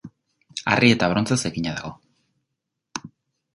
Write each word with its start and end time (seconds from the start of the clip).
Harri 0.71 0.89
eta 0.93 1.09
brontzez 1.11 1.37
egina 1.51 1.75
dago. 1.83 1.93